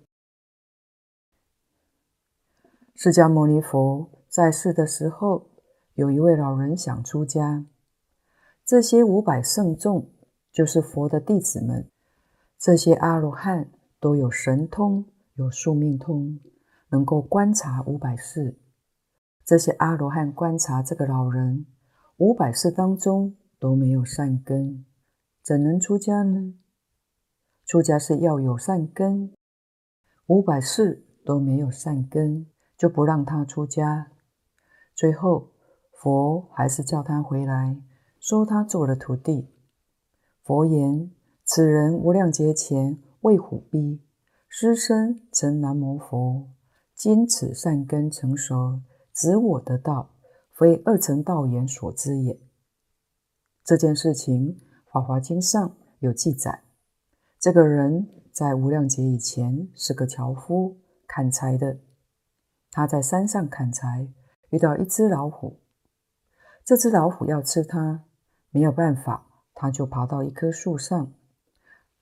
[2.94, 5.52] 释迦牟尼佛在世的时候，
[5.94, 7.66] 有一位老人想出家。
[8.66, 10.12] 这些五百圣众
[10.52, 11.90] 就是佛的弟子们，
[12.60, 15.06] 这些阿罗汉都有神通，
[15.36, 16.42] 有宿命通，
[16.90, 18.60] 能够观察五百世。
[19.46, 21.66] 这些阿罗汉观察这个老人，
[22.18, 24.86] 五百世当中都没有善根，
[25.42, 26.54] 怎能出家呢？
[27.66, 29.34] 出家是要有善根，
[30.28, 32.48] 五百世都没有善根，
[32.78, 34.12] 就不让他出家。
[34.96, 35.52] 最后，
[35.92, 37.82] 佛还是叫他回来，
[38.20, 39.48] 收他做了徒弟。
[40.44, 41.12] 佛言：
[41.44, 44.02] 此人无量劫前为虎逼，
[44.48, 46.48] 失身成南摩佛。
[46.96, 48.82] 今此善根成熟，
[49.14, 50.12] 指我得道，
[50.54, 52.40] 非二乘道眼所知也。
[53.68, 54.56] 这件事情，
[54.94, 56.64] 《法华经》上有记载。
[57.38, 61.78] 这个人在无量劫以前是个樵夫，砍柴的。
[62.72, 64.08] 他在山上砍柴，
[64.52, 65.60] 遇到一只老虎。
[66.64, 68.06] 这只老虎要吃他，
[68.52, 71.12] 没有办法，他就爬到一棵树上。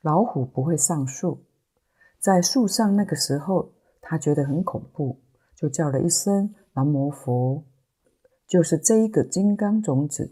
[0.02, 1.46] 老虎不会上树，
[2.20, 5.20] 在树上那个时候，他觉得很恐怖，
[5.56, 7.64] 就叫了一声“南无佛”，
[8.48, 10.32] 就是这一个金刚种子。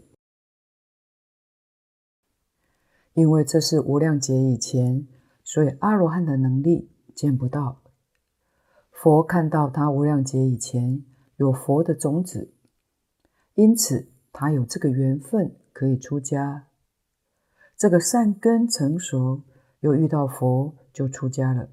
[3.14, 5.06] 因为这是无量劫以前，
[5.42, 7.80] 所以阿罗汉的能力见不到。
[8.90, 11.04] 佛看到他无量劫以前
[11.36, 12.52] 有佛的种子，
[13.54, 16.66] 因此他有这个缘分可以出家。
[17.76, 19.42] 这个善根成熟，
[19.80, 21.68] 又遇到佛就出家了。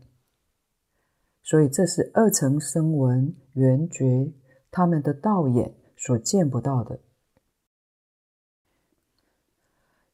[1.43, 4.31] 所以这是二乘声闻缘觉
[4.69, 6.99] 他们的道眼所见不到的。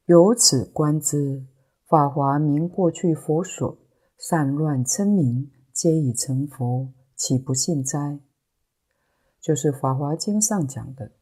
[0.08, 1.44] 由此观之，
[1.86, 3.76] 法华明过去佛所，
[4.16, 8.18] 散乱称名，皆已成佛，岂不信哉？
[9.38, 11.12] 就是《法华经》上讲的：“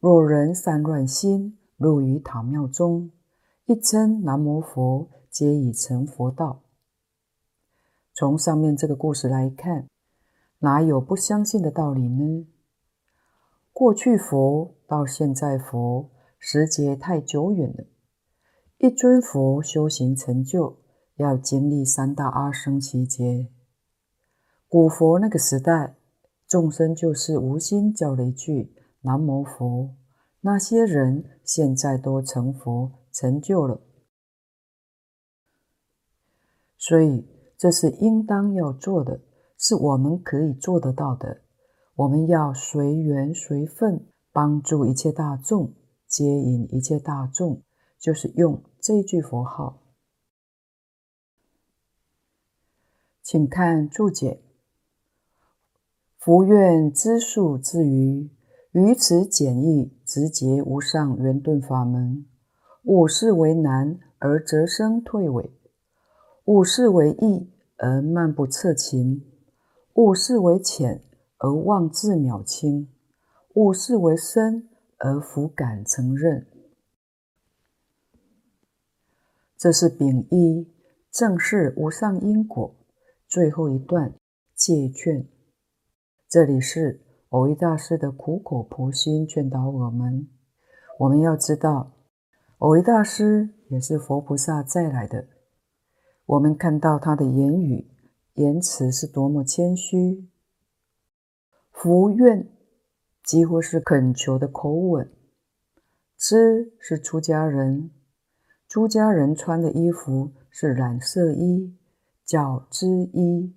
[0.00, 3.10] 若人散乱心入于塔庙中，
[3.66, 6.62] 一称南无佛，皆已成佛道。”
[8.16, 9.88] 从上面这个故事来看，
[10.60, 12.46] 哪有不相信的道理呢？
[13.74, 16.08] 过去佛到现在佛，
[16.38, 17.84] 时节太久远了。
[18.78, 20.76] 一尊佛修行成就，
[21.16, 23.48] 要经历三大阿僧只劫。
[24.68, 25.96] 古佛那个时代，
[26.46, 29.94] 众生就是无心叫了一句“南无佛”，
[30.42, 33.80] 那些人现在都成佛成就了。
[36.76, 39.22] 所以，这是应当要做的，
[39.56, 41.40] 是我们可以做得到的。
[41.94, 45.72] 我们要随缘随份，帮助一切大众，
[46.06, 47.62] 接引一切大众，
[48.06, 49.82] 就是用这句佛号。
[53.20, 54.44] 请看注解：
[56.16, 58.30] 福愿资数自于
[58.70, 62.24] 于此简易直捷无上圆顿法门，
[62.84, 65.50] 吾视为难而折生退违，
[66.44, 69.26] 吾视为易而漫不测情，
[69.94, 71.02] 吾视为浅。
[71.38, 72.88] 而妄自渺轻，
[73.54, 76.46] 吾视为深而弗敢承认。
[79.58, 80.70] 这是丙一
[81.10, 82.76] 正视无上因果
[83.26, 84.14] 最后一段
[84.54, 85.26] 戒劝。
[86.28, 87.00] 这里是
[87.30, 90.28] 蕅益大师的苦口婆心劝导我们。
[90.98, 91.92] 我们要知道，
[92.58, 95.26] 蕅益大师也是佛菩萨再来的。
[96.26, 97.90] 我们看到他的言语
[98.34, 100.28] 言辞是多么谦虚。
[101.70, 102.46] 福愿
[103.24, 105.10] 几乎是恳求的口吻。
[106.18, 107.90] 知是出家人，
[108.68, 111.74] 出家人穿的衣服是染色衣，
[112.24, 113.54] 叫织衣。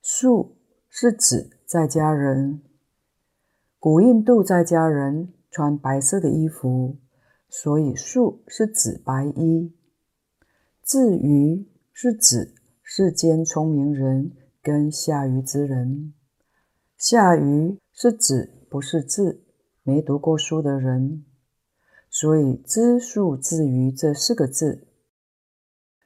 [0.00, 0.56] 素
[0.88, 2.62] 是指在家人，
[3.78, 6.96] 古印度在家人穿白色的衣服，
[7.48, 9.74] 所以素是指白衣。
[10.82, 14.32] 至于是指世间聪明人
[14.62, 16.14] 跟下愚之人。
[16.96, 19.42] 下愚是指不识字、
[19.82, 21.24] 没读过书的人，
[22.20, 24.88] 所以知数自于这四个字，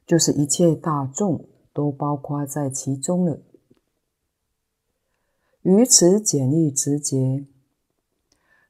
[0.04, 3.40] 就是一切大众都包括在其中了。
[5.62, 7.46] 于此简易直捷，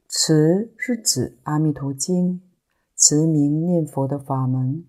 [0.06, 2.34] 此是指《阿弥陀经》，
[2.96, 4.86] 持名念佛的法门。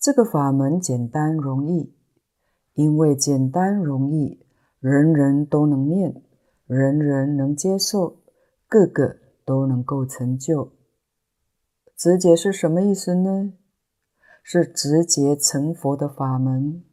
[0.00, 1.92] 这个法门简单容易，
[2.72, 4.40] 因为简单容易，
[4.80, 6.22] 人人都能念。
[6.66, 8.16] 人人能接受，
[8.66, 10.72] 个个都能够成就。
[11.96, 13.54] 直接是什么意思呢？
[14.42, 16.84] 是直接成佛的法门。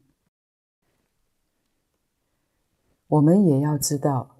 [3.08, 4.38] 我们也要知道，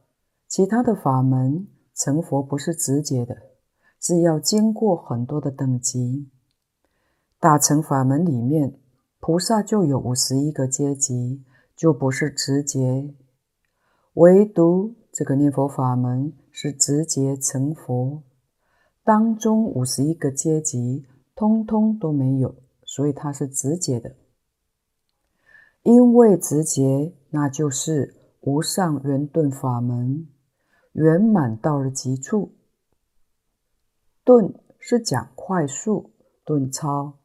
[0.48, 3.36] 其他的法门成佛不是直接的，
[4.00, 6.30] 是要经过很多的等级。
[7.40, 8.80] 大乘法门里面，
[9.20, 11.44] 菩萨就有五十一个阶级，
[11.76, 13.14] 就不是直接，
[14.14, 14.96] 唯独。
[15.12, 18.24] 这个念佛法门是直接成佛，
[19.04, 24.16] 当中五十一个阶级通通都没有，所以它是直捷的。
[25.82, 30.28] 因为直捷，那就是无上圆顿法门，
[30.94, 32.54] 圆满到了极处。
[34.24, 36.12] 顿是讲快速，
[36.46, 37.20] 顿超，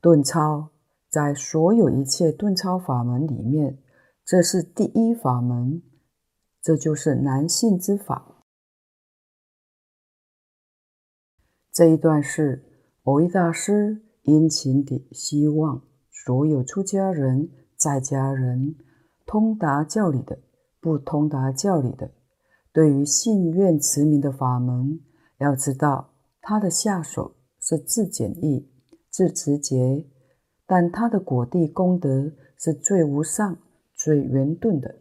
[0.00, 0.70] 顿超
[1.10, 3.76] 在所有一切顿超法门里面，
[4.24, 5.82] 这是第一法门。
[6.62, 8.29] 这就是难信之法。
[11.80, 12.62] 这一段是
[13.04, 18.76] 蕅益大师殷勤地希望所有出家人、在家人，
[19.24, 20.38] 通达教理的、
[20.78, 22.10] 不通达教理的，
[22.70, 25.00] 对于信愿持名的法门，
[25.38, 26.12] 要知道
[26.42, 28.70] 他的下手是自简易、
[29.08, 30.06] 自直捷，
[30.66, 33.56] 但他的果地功德是最无上、
[33.94, 34.96] 最圆顿的。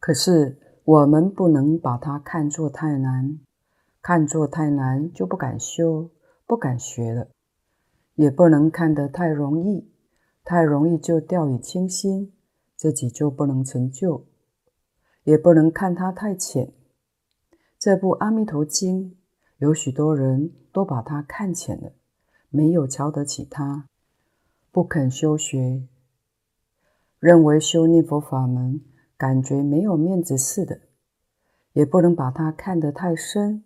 [0.00, 3.38] 可是我们不能把它看作太难，
[4.02, 6.10] 看作太难就不敢修、
[6.44, 7.28] 不敢学了；
[8.16, 9.88] 也不能看得太容易，
[10.42, 12.32] 太容易就掉以轻心，
[12.74, 14.24] 自己就不能成就；
[15.22, 16.72] 也不能看它太浅。
[17.78, 19.10] 这部《阿弥陀经》，
[19.58, 21.92] 有许多人都把它看浅了，
[22.50, 23.86] 没有瞧得起它，
[24.72, 25.86] 不肯修学，
[27.20, 28.80] 认为修念佛法门。
[29.22, 30.80] 感觉没有面子似的，
[31.74, 33.62] 也不能把它看得太深。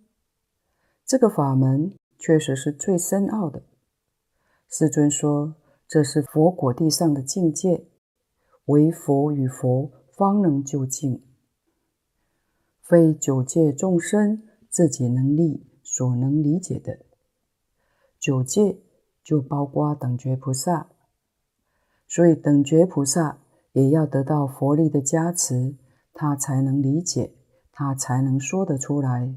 [1.07, 3.63] 这个法门确实是最深奥的。
[4.69, 5.55] 世尊说，
[5.89, 7.87] 这是佛果地上的境界，
[8.67, 11.23] 唯佛与佛方能究竟，
[12.83, 16.99] 非九界众生自己能力所能理解的。
[18.19, 18.77] 九界
[19.25, 20.91] 就包括等觉菩萨，
[22.07, 23.39] 所以等觉菩萨
[23.77, 25.77] 也要得到佛力的加持，
[26.15, 27.35] 他才能理解，
[27.71, 29.35] 他才能说得出来。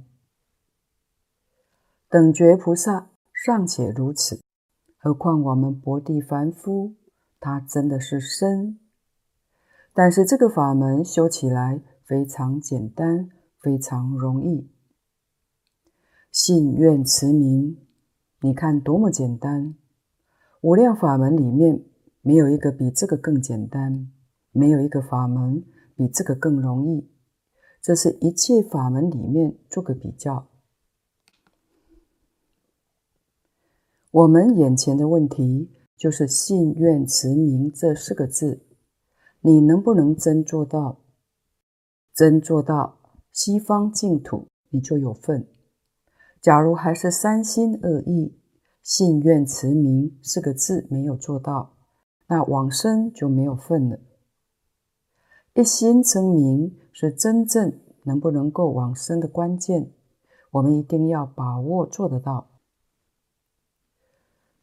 [2.07, 4.39] 等觉菩萨尚且如此，
[4.97, 6.95] 何况我们薄地凡夫，
[7.41, 8.79] 他真的是深。
[9.93, 13.29] 但是这个法门修起来非常简单，
[13.59, 14.71] 非常容易。
[16.31, 17.77] 信愿持名，
[18.39, 19.75] 你看多么简单！
[20.61, 21.83] 无量法门里面
[22.21, 24.09] 没有一个比这个更简单，
[24.51, 25.63] 没有一个法门
[25.95, 27.09] 比这个更容易。
[27.81, 30.47] 这是一切法门里面做个比较。
[34.11, 38.65] 我们眼前的问题就是信愿持名这四个字。
[39.41, 40.99] 你能不能真做到？
[42.13, 42.99] 真做到
[43.31, 45.47] 西方净土，你就有份。
[46.41, 48.37] 假如还是三心二意、
[48.83, 51.77] 信愿持名四个字没有做到，
[52.27, 53.99] 那往生就没有份了。
[55.53, 59.91] 一心称名是真正能不能够往生的关键，
[60.51, 62.49] 我们一定要把握做得到。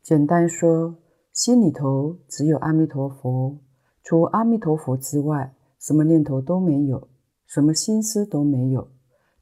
[0.02, 0.96] 简单说，
[1.32, 3.58] 心里头只有阿弥陀佛。
[4.02, 7.08] 除阿弥陀佛之外，什么念头都没有，
[7.44, 8.88] 什么心思都没有，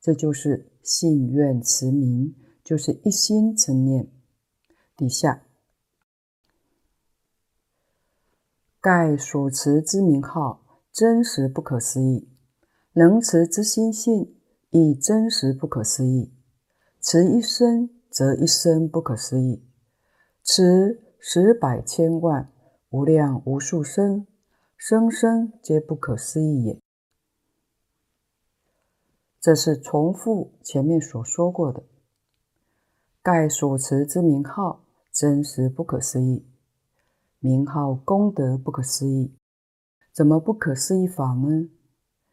[0.01, 2.35] 这就是信愿持名，
[2.65, 4.11] 就是一心称念。
[4.97, 5.43] 底下，
[8.81, 10.64] 盖所持之名号，
[10.95, 12.29] 真实不可思议；
[12.93, 14.37] 能持之心性，
[14.71, 16.33] 亦真实不可思议。
[17.01, 19.61] 持一生，则一生不可思议；
[20.45, 22.49] 持十百千万
[22.91, 24.25] 无量无数生。
[24.77, 26.81] 生生皆不可思议也。
[29.41, 31.83] 这是重复前面所说过的。
[33.21, 36.47] 盖所持之名号，真实不可思议。
[37.41, 39.35] 名号功德不可思议，
[40.15, 41.69] 怎么不可思议法呢？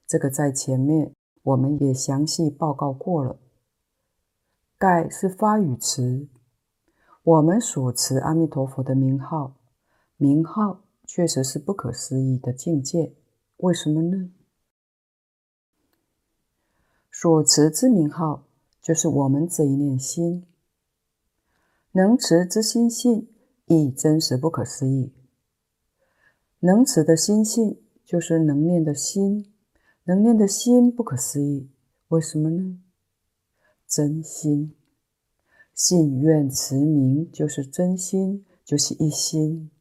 [0.08, 3.40] 这个在前面我们也详细报告过了。
[4.78, 6.30] 盖是发语词，
[7.24, 9.58] 我们所持阿弥陀佛的名号，
[10.16, 10.82] 名号。
[11.04, 13.14] 确实是不可思议的境界，
[13.58, 14.32] 为什么呢？
[17.12, 18.46] 所持之名号，
[18.82, 20.46] 就是我们这一念心；
[21.92, 23.28] 能持之心性，
[23.66, 25.12] 亦真实不可思议。
[26.62, 29.52] 能持的心性，就是能念的心，
[30.04, 31.70] 能念的心不可思议，
[32.10, 32.80] 为什么呢？
[33.88, 34.76] 真心，
[35.74, 39.72] 信愿持名，就是真心，就是一心。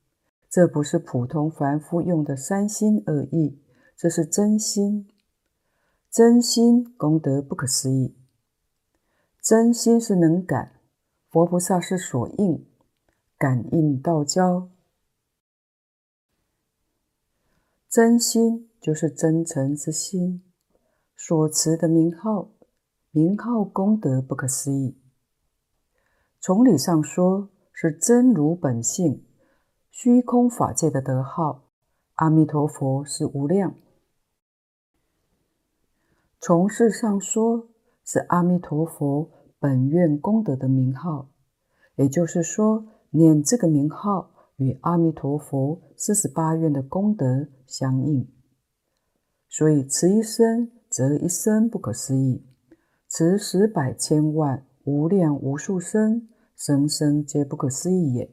[0.49, 3.59] 这不是普通凡夫用的三心二意，
[3.97, 5.07] 这是真心。
[6.11, 8.17] 真心功德不可思议。
[9.43, 10.73] 真心是能感，
[11.29, 12.65] 佛菩萨是所应，
[13.39, 14.71] 感应道交。
[17.91, 20.45] 真心就是真诚之心，
[21.17, 22.53] 所持的名号，
[23.11, 24.97] 名号功德不可思议。
[26.41, 29.25] 从理上说，是真如本性。
[29.91, 31.65] 虚空法界的德号，
[32.15, 33.75] 阿弥陀佛是无量。
[36.41, 37.67] 从事上说，
[38.05, 39.29] 是阿弥陀佛
[39.59, 41.27] 本愿功德的名号，
[41.97, 44.31] 也就是说，念这个名号
[44.61, 48.31] 与阿弥陀佛四十八愿的功德相应。
[49.49, 52.47] 所以持一生则一生不可思议，
[53.09, 58.31] 持十百千万无量无数生，生生皆不可思议也。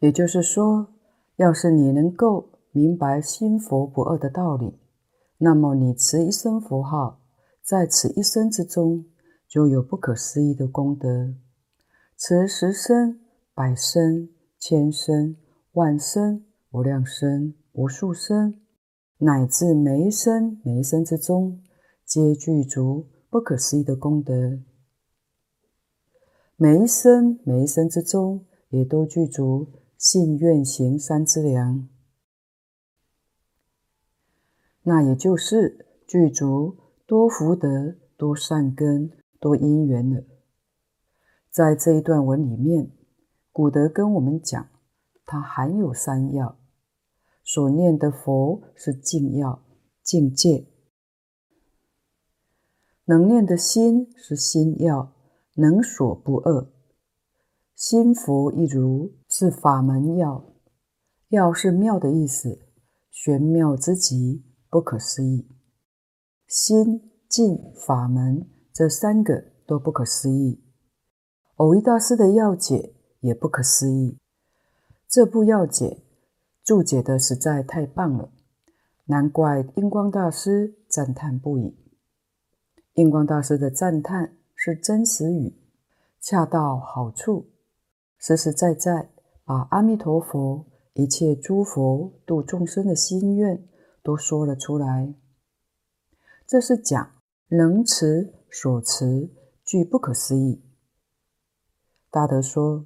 [0.00, 0.92] 也就是说，
[1.36, 4.78] 要是你能够明白心佛不二的道理，
[5.38, 7.20] 那么你持一生佛号，
[7.62, 9.06] 在此一生之中，
[9.48, 11.34] 就有不可思议的功德。
[12.16, 13.20] 持十生、
[13.54, 14.28] 百声、
[14.58, 15.36] 千声、
[15.72, 18.60] 万声、无量声、无数声，
[19.18, 21.62] 乃至每一声每一声之中，
[22.04, 24.60] 皆具足不可思议的功德。
[26.56, 29.68] 每一声每一声之中，也都具足。
[30.00, 31.86] 信愿行三资粮，
[34.82, 40.24] 那也就是具足多福德、多善根、多因缘了。
[41.50, 42.90] 在这一段文里面，
[43.52, 44.68] 古德跟我们讲，
[45.26, 46.56] 它含有三要：
[47.42, 49.62] 所念的佛是净要、
[50.02, 50.66] 境界；
[53.06, 55.12] 能念的心是心要、
[55.54, 56.70] 能所不二。
[57.74, 60.44] 心佛一如是法门要，
[61.30, 62.60] 要是妙的意思，
[63.10, 65.48] 玄妙之极，不可思议。
[66.46, 70.62] 心、净、法门这三个都不可思议。
[71.56, 74.18] 蕅益大师的要解也不可思议。
[75.08, 76.02] 这部要解
[76.62, 78.30] 注解的实在太棒了，
[79.06, 81.76] 难怪印光大师赞叹不已。
[82.94, 85.54] 印光大师的赞叹是真实语，
[86.20, 87.50] 恰到好处，
[88.18, 89.10] 实实在在
[89.44, 93.66] 把阿弥陀佛一切诸佛度众生的心愿
[94.02, 95.14] 都说了出来。
[96.46, 97.12] 这是讲
[97.48, 99.30] 能持所持
[99.64, 100.62] 具不可思议。
[102.10, 102.84] 大德说，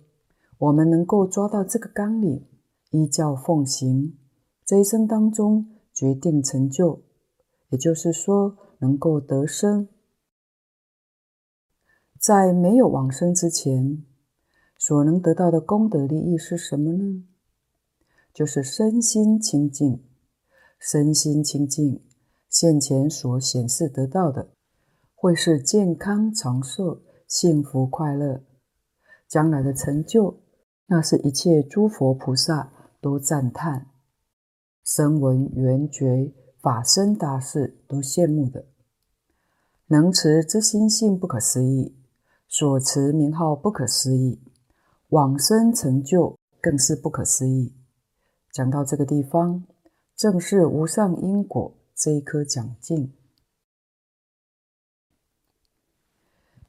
[0.64, 2.46] 我们能够抓到这个纲领，
[2.90, 4.16] 依教奉行，
[4.64, 7.02] 这一生当中决定成就，
[7.68, 9.88] 也就是说能够得生。
[12.18, 14.02] 在没有往生之前，
[14.78, 17.24] 所能得到的功德利益是什么呢？
[18.32, 20.02] 就是身心清净，
[20.78, 22.00] 身心清净。
[22.48, 24.48] 现前所显示得到的，
[25.14, 28.44] 会是健康长寿、幸福快乐；
[29.28, 30.40] 将来的成就，
[30.86, 33.90] 那是一切诸佛菩萨都赞叹、
[34.84, 38.66] 声闻缘觉法身大士都羡慕的。
[39.88, 41.94] 能持之心性不可思议，
[42.48, 44.40] 所持名号不可思议，
[45.08, 47.74] 往生成就更是不可思议。
[48.50, 49.64] 讲到这个地方，
[50.16, 51.74] 正是无上因果。
[51.96, 53.12] 这一颗讲经，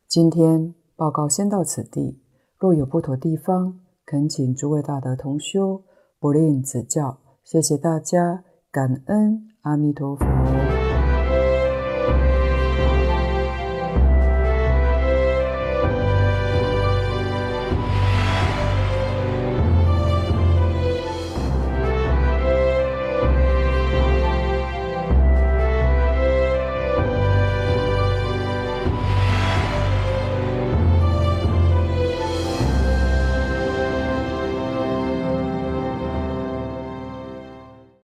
[0.07, 2.19] 今天报告先到此地。
[2.59, 5.83] 若有不妥地方，恳请诸位大德同修
[6.19, 7.17] 不吝指教。
[7.43, 10.74] 谢谢大家，感恩阿弥陀佛。